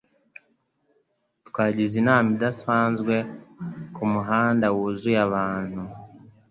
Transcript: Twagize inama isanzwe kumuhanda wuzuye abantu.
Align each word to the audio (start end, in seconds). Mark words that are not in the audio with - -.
Twagize 1.47 1.93
inama 2.01 2.29
isanzwe 2.51 3.15
kumuhanda 3.95 4.65
wuzuye 4.75 5.19
abantu. 5.27 5.81